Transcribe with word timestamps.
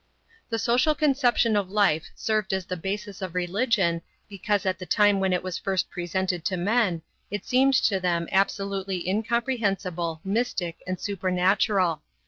The 0.49 0.57
social 0.57 0.95
conception 0.95 1.55
of 1.55 1.69
life 1.69 2.07
served 2.15 2.53
as 2.53 2.65
the 2.65 2.75
basis 2.75 3.21
of 3.21 3.35
religion 3.35 4.01
because 4.27 4.65
at 4.65 4.79
the 4.79 4.85
time 4.87 5.19
when 5.19 5.31
it 5.31 5.43
was 5.43 5.59
first 5.59 5.91
presented 5.91 6.43
to 6.45 6.57
men 6.57 7.03
it 7.29 7.45
seemed 7.45 7.75
to 7.83 7.99
them 7.99 8.27
absolutely 8.31 9.07
incomprehensible, 9.07 10.19
mystic, 10.23 10.77
and 10.87 10.99
supernatural. 10.99 12.01